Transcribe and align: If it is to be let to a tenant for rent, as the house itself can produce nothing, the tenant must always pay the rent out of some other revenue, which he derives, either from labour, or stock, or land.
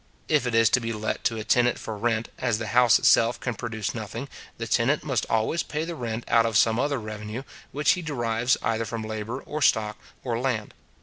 If 0.27 0.47
it 0.47 0.55
is 0.55 0.67
to 0.71 0.79
be 0.79 0.91
let 0.93 1.23
to 1.25 1.37
a 1.37 1.43
tenant 1.43 1.77
for 1.77 1.95
rent, 1.95 2.29
as 2.39 2.57
the 2.57 2.69
house 2.73 2.97
itself 2.97 3.39
can 3.39 3.53
produce 3.53 3.93
nothing, 3.93 4.29
the 4.57 4.65
tenant 4.65 5.03
must 5.03 5.27
always 5.29 5.61
pay 5.61 5.85
the 5.85 5.93
rent 5.93 6.23
out 6.27 6.47
of 6.47 6.57
some 6.57 6.79
other 6.79 6.97
revenue, 6.99 7.43
which 7.71 7.91
he 7.91 8.01
derives, 8.01 8.57
either 8.63 8.85
from 8.85 9.03
labour, 9.03 9.41
or 9.43 9.61
stock, 9.61 9.99
or 10.23 10.39
land. 10.39 10.73